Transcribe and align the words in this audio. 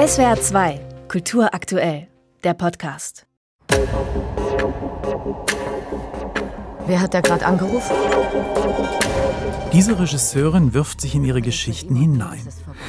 SWR 0.00 0.40
2, 0.40 0.80
Kultur 1.08 1.52
aktuell, 1.52 2.08
der 2.42 2.54
Podcast. 2.54 3.26
Wer 6.86 7.00
hat 7.02 7.12
da 7.12 7.20
gerade 7.20 7.44
angerufen? 7.44 7.94
Diese 9.74 9.98
Regisseurin 9.98 10.72
wirft 10.72 11.02
sich 11.02 11.14
in 11.14 11.24
ihre 11.24 11.42
Geschichten 11.42 11.94
hinein. 11.94 12.40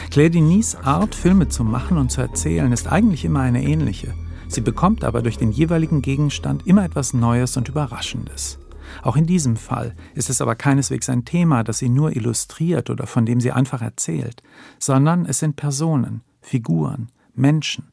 Claire 0.09 0.29
Denis 0.29 0.77
Art, 0.77 1.13
Filme 1.13 1.49
zu 1.49 1.65
machen 1.65 1.97
und 1.97 2.13
zu 2.13 2.21
erzählen, 2.21 2.71
ist 2.71 2.89
eigentlich 2.89 3.25
immer 3.25 3.41
eine 3.41 3.61
ähnliche. 3.61 4.13
Sie 4.47 4.61
bekommt 4.61 5.03
aber 5.03 5.21
durch 5.21 5.37
den 5.37 5.51
jeweiligen 5.51 6.01
Gegenstand 6.01 6.65
immer 6.65 6.85
etwas 6.85 7.13
Neues 7.13 7.57
und 7.57 7.67
Überraschendes. 7.67 8.57
Auch 9.03 9.17
in 9.17 9.25
diesem 9.25 9.57
Fall 9.57 9.95
ist 10.15 10.29
es 10.29 10.39
aber 10.39 10.55
keineswegs 10.55 11.09
ein 11.09 11.25
Thema, 11.25 11.65
das 11.65 11.79
sie 11.79 11.89
nur 11.89 12.15
illustriert 12.15 12.89
oder 12.89 13.05
von 13.05 13.25
dem 13.25 13.41
sie 13.41 13.51
einfach 13.51 13.81
erzählt, 13.81 14.41
sondern 14.79 15.25
es 15.25 15.39
sind 15.39 15.57
Personen, 15.57 16.21
Figuren, 16.41 17.09
Menschen, 17.33 17.91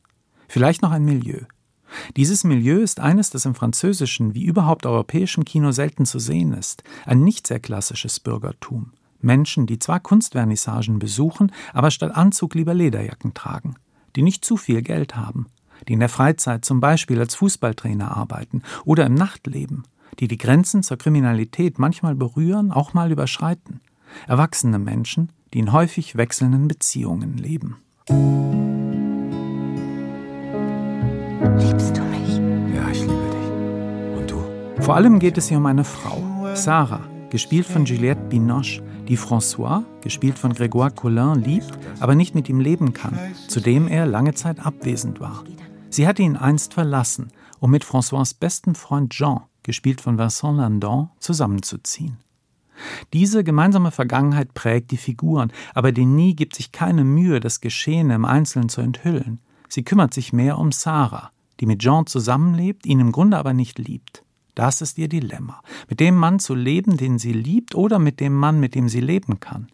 vielleicht 0.48 0.82
noch 0.82 0.90
ein 0.90 1.04
Milieu. 1.04 1.40
Dieses 2.16 2.44
Milieu 2.44 2.80
ist 2.80 3.00
eines, 3.00 3.30
das 3.30 3.44
im 3.44 3.54
französischen 3.54 4.34
wie 4.34 4.44
überhaupt 4.44 4.86
europäischen 4.86 5.44
Kino 5.44 5.72
selten 5.72 6.06
zu 6.06 6.18
sehen 6.18 6.52
ist, 6.52 6.82
ein 7.06 7.22
nicht 7.24 7.46
sehr 7.46 7.60
klassisches 7.60 8.20
Bürgertum. 8.20 8.92
Menschen, 9.20 9.66
die 9.66 9.78
zwar 9.78 10.00
Kunstvernissagen 10.00 10.98
besuchen, 10.98 11.52
aber 11.72 11.90
statt 11.90 12.14
Anzug 12.14 12.54
lieber 12.54 12.74
Lederjacken 12.74 13.34
tragen, 13.34 13.74
die 14.16 14.22
nicht 14.22 14.44
zu 14.44 14.56
viel 14.56 14.82
Geld 14.82 15.16
haben, 15.16 15.46
die 15.88 15.94
in 15.94 16.00
der 16.00 16.08
Freizeit 16.08 16.64
zum 16.64 16.80
Beispiel 16.80 17.18
als 17.18 17.34
Fußballtrainer 17.34 18.16
arbeiten 18.16 18.62
oder 18.84 19.06
im 19.06 19.14
Nachtleben, 19.14 19.84
die 20.20 20.28
die 20.28 20.38
Grenzen 20.38 20.82
zur 20.82 20.98
Kriminalität 20.98 21.78
manchmal 21.78 22.14
berühren, 22.14 22.72
auch 22.72 22.94
mal 22.94 23.10
überschreiten. 23.10 23.80
Erwachsene 24.26 24.78
Menschen, 24.78 25.32
die 25.52 25.58
in 25.58 25.72
häufig 25.72 26.16
wechselnden 26.16 26.68
Beziehungen 26.68 27.36
leben. 27.36 27.76
Vor 34.80 34.94
allem 34.96 35.18
geht 35.18 35.36
es 35.36 35.48
hier 35.48 35.58
um 35.58 35.66
eine 35.66 35.84
Frau, 35.84 36.22
Sarah, 36.54 37.02
gespielt 37.30 37.66
von 37.66 37.84
Juliette 37.84 38.22
Binoche, 38.22 38.82
die 39.06 39.18
François, 39.18 39.84
gespielt 40.00 40.38
von 40.38 40.52
Grégoire 40.52 40.94
Collin, 40.94 41.42
liebt, 41.42 41.78
aber 42.00 42.14
nicht 42.14 42.34
mit 42.34 42.48
ihm 42.48 42.60
leben 42.60 42.92
kann, 42.94 43.18
zu 43.48 43.60
dem 43.60 43.88
er 43.88 44.06
lange 44.06 44.34
Zeit 44.34 44.64
abwesend 44.64 45.20
war. 45.20 45.44
Sie 45.90 46.06
hatte 46.06 46.22
ihn 46.22 46.36
einst 46.36 46.74
verlassen, 46.74 47.28
um 47.60 47.70
mit 47.70 47.84
François' 47.84 48.34
besten 48.38 48.74
Freund 48.74 49.12
Jean, 49.12 49.42
gespielt 49.62 50.00
von 50.00 50.18
Vincent 50.18 50.56
Landon, 50.56 51.10
zusammenzuziehen. 51.18 52.16
Diese 53.12 53.44
gemeinsame 53.44 53.90
Vergangenheit 53.90 54.54
prägt 54.54 54.90
die 54.90 54.96
Figuren, 54.96 55.52
aber 55.74 55.92
Denis 55.92 56.36
gibt 56.36 56.54
sich 56.54 56.72
keine 56.72 57.04
Mühe, 57.04 57.40
das 57.40 57.60
Geschehene 57.60 58.14
im 58.14 58.24
Einzelnen 58.24 58.68
zu 58.68 58.80
enthüllen. 58.80 59.40
Sie 59.68 59.82
kümmert 59.82 60.14
sich 60.14 60.32
mehr 60.32 60.58
um 60.58 60.72
Sarah, 60.72 61.30
die 61.60 61.66
mit 61.66 61.80
Jean 61.80 62.06
zusammenlebt, 62.06 62.86
ihn 62.86 63.00
im 63.00 63.12
Grunde 63.12 63.36
aber 63.36 63.52
nicht 63.52 63.78
liebt. 63.78 64.22
Das 64.58 64.80
ist 64.80 64.98
ihr 64.98 65.08
Dilemma. 65.08 65.62
Mit 65.88 66.00
dem 66.00 66.16
Mann 66.16 66.40
zu 66.40 66.56
leben, 66.56 66.96
den 66.96 67.20
sie 67.20 67.32
liebt, 67.32 67.76
oder 67.76 68.00
mit 68.00 68.18
dem 68.18 68.34
Mann, 68.34 68.58
mit 68.58 68.74
dem 68.74 68.88
sie 68.88 68.98
leben 68.98 69.38
kann. 69.38 69.68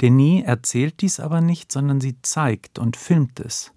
Denis 0.00 0.44
erzählt 0.44 1.00
dies 1.00 1.18
aber 1.18 1.40
nicht, 1.40 1.72
sondern 1.72 2.00
sie 2.00 2.22
zeigt 2.22 2.78
und 2.78 2.96
filmt 2.96 3.40
es. 3.40 3.72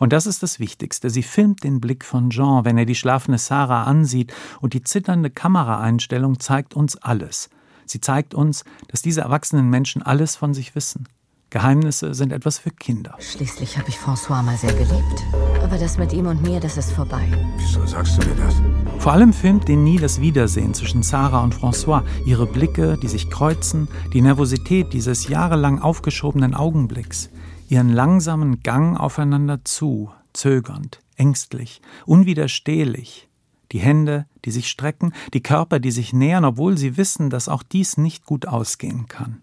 Und 0.00 0.12
das 0.12 0.26
ist 0.26 0.42
das 0.42 0.58
Wichtigste. 0.58 1.08
Sie 1.08 1.22
filmt 1.22 1.62
den 1.62 1.80
Blick 1.80 2.04
von 2.04 2.30
Jean, 2.30 2.64
wenn 2.64 2.78
er 2.78 2.84
die 2.84 2.96
schlafende 2.96 3.38
Sarah 3.38 3.84
ansieht, 3.84 4.34
und 4.60 4.74
die 4.74 4.82
zitternde 4.82 5.30
Kameraeinstellung 5.30 6.40
zeigt 6.40 6.74
uns 6.74 6.96
alles. 6.96 7.48
Sie 7.86 8.00
zeigt 8.00 8.34
uns, 8.34 8.64
dass 8.88 9.02
diese 9.02 9.20
erwachsenen 9.20 9.70
Menschen 9.70 10.02
alles 10.02 10.34
von 10.34 10.52
sich 10.52 10.74
wissen. 10.74 11.06
Geheimnisse 11.50 12.12
sind 12.14 12.32
etwas 12.32 12.58
für 12.58 12.70
Kinder. 12.70 13.14
Schließlich 13.20 13.78
habe 13.78 13.88
ich 13.88 13.98
François 13.98 14.42
mal 14.42 14.56
sehr 14.56 14.72
geliebt. 14.72 15.24
Aber 15.62 15.78
das 15.78 15.96
mit 15.96 16.12
ihm 16.12 16.26
und 16.26 16.42
mir, 16.42 16.58
das 16.58 16.76
ist 16.76 16.90
vorbei. 16.90 17.28
Wieso 17.56 17.86
sagst 17.86 18.20
du 18.20 18.28
mir 18.28 18.34
das? 18.34 18.56
Vor 19.00 19.12
allem 19.12 19.32
filmt 19.32 19.66
Denis 19.66 20.02
das 20.02 20.20
Wiedersehen 20.20 20.74
zwischen 20.74 21.02
Sarah 21.02 21.42
und 21.42 21.54
François, 21.54 22.02
ihre 22.26 22.46
Blicke, 22.46 22.98
die 23.02 23.08
sich 23.08 23.30
kreuzen, 23.30 23.88
die 24.12 24.20
Nervosität 24.20 24.92
dieses 24.92 25.26
jahrelang 25.26 25.78
aufgeschobenen 25.78 26.54
Augenblicks, 26.54 27.30
ihren 27.70 27.88
langsamen 27.88 28.62
Gang 28.62 29.00
aufeinander 29.00 29.64
zu, 29.64 30.10
zögernd, 30.34 31.00
ängstlich, 31.16 31.80
unwiderstehlich, 32.04 33.30
die 33.72 33.78
Hände, 33.78 34.26
die 34.44 34.50
sich 34.50 34.68
strecken, 34.68 35.14
die 35.32 35.42
Körper, 35.42 35.80
die 35.80 35.92
sich 35.92 36.12
nähern, 36.12 36.44
obwohl 36.44 36.76
sie 36.76 36.98
wissen, 36.98 37.30
dass 37.30 37.48
auch 37.48 37.62
dies 37.62 37.96
nicht 37.96 38.26
gut 38.26 38.46
ausgehen 38.46 39.08
kann. 39.08 39.40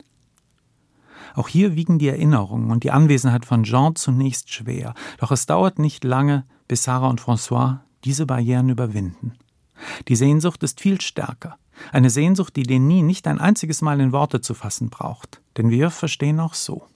Auch 1.33 1.47
hier 1.47 1.75
wiegen 1.75 1.97
die 1.97 2.09
Erinnerungen 2.09 2.69
und 2.69 2.83
die 2.83 2.91
Anwesenheit 2.91 3.43
von 3.43 3.63
Jean 3.63 3.95
zunächst 3.95 4.53
schwer, 4.53 4.93
doch 5.17 5.31
es 5.31 5.47
dauert 5.47 5.79
nicht 5.79 6.03
lange, 6.03 6.45
bis 6.67 6.83
Sarah 6.83 7.09
und 7.09 7.21
François 7.21 7.79
diese 8.03 8.27
Barrieren 8.27 8.69
überwinden. 8.69 9.33
Die 10.07 10.15
Sehnsucht 10.15 10.63
ist 10.63 10.81
viel 10.81 11.01
stärker. 11.01 11.57
Eine 11.91 12.09
Sehnsucht, 12.09 12.55
die 12.55 12.63
Denis 12.63 13.03
nicht 13.03 13.27
ein 13.27 13.39
einziges 13.39 13.81
Mal 13.81 13.99
in 13.99 14.11
Worte 14.11 14.41
zu 14.41 14.53
fassen 14.53 14.89
braucht, 14.89 15.41
denn 15.57 15.69
wir 15.69 15.89
verstehen 15.89 16.39
auch 16.39 16.53
so. 16.53 16.87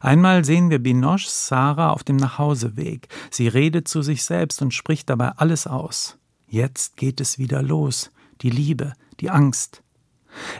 Einmal 0.00 0.44
sehen 0.44 0.70
wir 0.70 0.78
Binoche 0.78 1.28
Sarah 1.28 1.90
auf 1.90 2.04
dem 2.04 2.16
Nachhauseweg. 2.16 3.08
Sie 3.30 3.48
redet 3.48 3.88
zu 3.88 4.02
sich 4.02 4.24
selbst 4.24 4.62
und 4.62 4.72
spricht 4.72 5.10
dabei 5.10 5.30
alles 5.30 5.66
aus. 5.66 6.18
Jetzt 6.46 6.96
geht 6.96 7.20
es 7.20 7.38
wieder 7.38 7.62
los. 7.62 8.10
Die 8.42 8.50
Liebe, 8.50 8.92
die 9.20 9.30
Angst. 9.30 9.82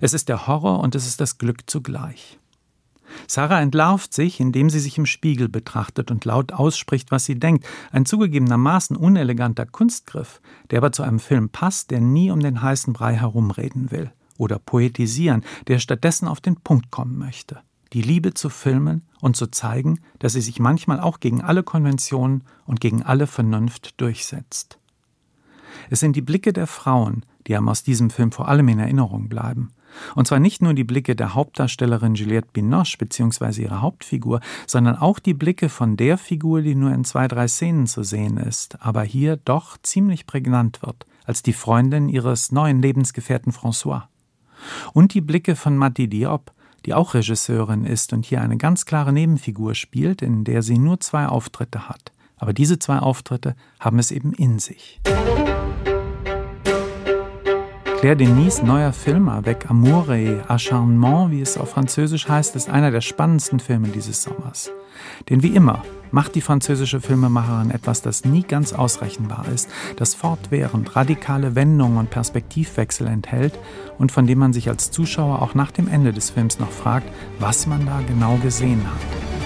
Es 0.00 0.12
ist 0.12 0.28
der 0.28 0.46
Horror 0.46 0.80
und 0.80 0.94
es 0.94 1.06
ist 1.06 1.20
das 1.20 1.38
Glück 1.38 1.70
zugleich. 1.70 2.38
Sarah 3.26 3.60
entlarvt 3.60 4.12
sich, 4.12 4.40
indem 4.40 4.70
sie 4.70 4.80
sich 4.80 4.98
im 4.98 5.06
Spiegel 5.06 5.48
betrachtet 5.48 6.10
und 6.10 6.24
laut 6.24 6.52
ausspricht, 6.52 7.10
was 7.10 7.24
sie 7.24 7.38
denkt. 7.38 7.66
Ein 7.92 8.06
zugegebenermaßen 8.06 8.96
uneleganter 8.96 9.66
Kunstgriff, 9.66 10.40
der 10.70 10.78
aber 10.78 10.92
zu 10.92 11.02
einem 11.02 11.18
Film 11.18 11.48
passt, 11.48 11.90
der 11.90 12.00
nie 12.00 12.30
um 12.30 12.40
den 12.40 12.62
heißen 12.62 12.92
Brei 12.92 13.14
herumreden 13.14 13.90
will 13.90 14.12
oder 14.38 14.58
poetisieren, 14.58 15.44
der 15.66 15.78
stattdessen 15.78 16.28
auf 16.28 16.40
den 16.40 16.56
Punkt 16.56 16.90
kommen 16.90 17.18
möchte. 17.18 17.60
Die 17.92 18.02
Liebe 18.02 18.34
zu 18.34 18.50
filmen 18.50 19.02
und 19.20 19.36
zu 19.36 19.46
zeigen, 19.46 20.00
dass 20.18 20.32
sie 20.32 20.40
sich 20.40 20.58
manchmal 20.58 21.00
auch 21.00 21.20
gegen 21.20 21.42
alle 21.42 21.62
Konventionen 21.62 22.42
und 22.64 22.80
gegen 22.80 23.02
alle 23.02 23.26
Vernunft 23.26 24.00
durchsetzt. 24.00 24.78
Es 25.88 26.00
sind 26.00 26.16
die 26.16 26.22
Blicke 26.22 26.52
der 26.52 26.66
Frauen, 26.66 27.24
die 27.46 27.56
einem 27.56 27.68
aus 27.68 27.82
diesem 27.82 28.10
Film 28.10 28.32
vor 28.32 28.48
allem 28.48 28.68
in 28.68 28.78
Erinnerung 28.78 29.28
bleiben. 29.28 29.70
Und 30.14 30.26
zwar 30.26 30.38
nicht 30.38 30.62
nur 30.62 30.74
die 30.74 30.84
Blicke 30.84 31.16
der 31.16 31.34
Hauptdarstellerin 31.34 32.14
Juliette 32.14 32.48
Binoche 32.52 32.98
bzw. 32.98 33.62
ihrer 33.62 33.82
Hauptfigur, 33.82 34.40
sondern 34.66 34.96
auch 34.96 35.18
die 35.18 35.34
Blicke 35.34 35.68
von 35.68 35.96
der 35.96 36.18
Figur, 36.18 36.62
die 36.62 36.74
nur 36.74 36.92
in 36.92 37.04
zwei, 37.04 37.28
drei 37.28 37.48
Szenen 37.48 37.86
zu 37.86 38.02
sehen 38.02 38.36
ist, 38.36 38.82
aber 38.82 39.02
hier 39.02 39.36
doch 39.36 39.78
ziemlich 39.82 40.26
prägnant 40.26 40.82
wird, 40.82 41.06
als 41.24 41.42
die 41.42 41.52
Freundin 41.52 42.08
ihres 42.08 42.52
neuen 42.52 42.82
Lebensgefährten 42.82 43.52
François. 43.52 44.04
Und 44.92 45.14
die 45.14 45.20
Blicke 45.20 45.56
von 45.56 45.76
Mati 45.76 46.08
Diop, 46.08 46.52
die 46.84 46.94
auch 46.94 47.14
Regisseurin 47.14 47.84
ist 47.84 48.12
und 48.12 48.24
hier 48.24 48.40
eine 48.40 48.56
ganz 48.56 48.86
klare 48.86 49.12
Nebenfigur 49.12 49.74
spielt, 49.74 50.22
in 50.22 50.44
der 50.44 50.62
sie 50.62 50.78
nur 50.78 51.00
zwei 51.00 51.26
Auftritte 51.26 51.88
hat. 51.88 52.12
Aber 52.36 52.52
diese 52.52 52.78
zwei 52.78 52.98
Auftritte 52.98 53.56
haben 53.80 53.98
es 53.98 54.10
eben 54.10 54.32
in 54.32 54.58
sich. 54.58 55.00
Claire 57.98 58.16
Denis 58.16 58.62
neuer 58.62 58.92
Film 58.92 59.28
Avec 59.30 59.70
Amour 59.70 60.10
et 60.10 60.38
Acharnement, 60.48 61.30
wie 61.30 61.40
es 61.40 61.56
auf 61.56 61.70
Französisch 61.70 62.28
heißt, 62.28 62.54
ist 62.54 62.68
einer 62.68 62.90
der 62.90 63.00
spannendsten 63.00 63.58
Filme 63.58 63.88
dieses 63.88 64.22
Sommers. 64.22 64.70
Denn 65.30 65.42
wie 65.42 65.56
immer 65.56 65.82
macht 66.10 66.34
die 66.34 66.42
französische 66.42 67.00
Filmemacherin 67.00 67.70
etwas, 67.70 68.02
das 68.02 68.26
nie 68.26 68.42
ganz 68.42 68.74
ausrechenbar 68.74 69.46
ist, 69.52 69.70
das 69.96 70.14
fortwährend 70.14 70.94
radikale 70.94 71.54
Wendungen 71.54 71.96
und 71.96 72.10
Perspektivwechsel 72.10 73.06
enthält 73.06 73.58
und 73.98 74.12
von 74.12 74.26
dem 74.26 74.40
man 74.40 74.52
sich 74.52 74.68
als 74.68 74.90
Zuschauer 74.90 75.40
auch 75.40 75.54
nach 75.54 75.70
dem 75.70 75.88
Ende 75.88 76.12
des 76.12 76.28
Films 76.30 76.58
noch 76.58 76.70
fragt, 76.70 77.08
was 77.38 77.66
man 77.66 77.86
da 77.86 78.02
genau 78.06 78.36
gesehen 78.36 78.82
hat. 78.84 79.45